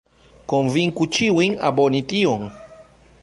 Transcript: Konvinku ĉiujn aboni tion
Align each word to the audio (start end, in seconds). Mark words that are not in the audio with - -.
Konvinku 0.53 1.07
ĉiujn 1.17 1.59
aboni 1.69 2.03
tion 2.15 2.49